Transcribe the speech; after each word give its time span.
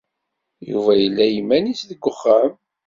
Yuba 0.69 0.91
yella 1.01 1.23
i 1.27 1.33
yiman-is 1.35 1.81
deg 1.89 2.03
uxxam. 2.11 2.51